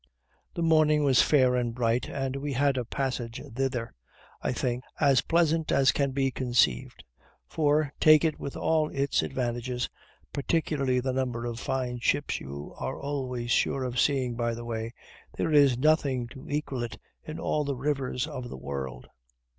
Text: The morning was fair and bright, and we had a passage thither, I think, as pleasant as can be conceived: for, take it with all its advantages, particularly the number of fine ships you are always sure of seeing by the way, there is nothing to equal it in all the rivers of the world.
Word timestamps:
The 0.55 0.63
morning 0.63 1.03
was 1.03 1.21
fair 1.21 1.53
and 1.55 1.75
bright, 1.75 2.09
and 2.09 2.35
we 2.37 2.53
had 2.53 2.75
a 2.75 2.83
passage 2.83 3.39
thither, 3.53 3.93
I 4.41 4.51
think, 4.51 4.83
as 4.99 5.21
pleasant 5.21 5.71
as 5.71 5.91
can 5.91 6.09
be 6.09 6.31
conceived: 6.31 7.03
for, 7.45 7.93
take 7.99 8.25
it 8.25 8.39
with 8.39 8.57
all 8.57 8.89
its 8.89 9.21
advantages, 9.21 9.89
particularly 10.33 11.01
the 11.01 11.13
number 11.13 11.45
of 11.45 11.59
fine 11.59 11.99
ships 11.99 12.39
you 12.39 12.73
are 12.79 12.99
always 12.99 13.51
sure 13.51 13.83
of 13.83 13.99
seeing 13.99 14.33
by 14.33 14.55
the 14.55 14.65
way, 14.65 14.91
there 15.37 15.53
is 15.53 15.77
nothing 15.77 16.27
to 16.29 16.49
equal 16.49 16.81
it 16.81 16.97
in 17.23 17.37
all 17.39 17.63
the 17.63 17.75
rivers 17.75 18.25
of 18.25 18.49
the 18.49 18.57
world. 18.57 19.07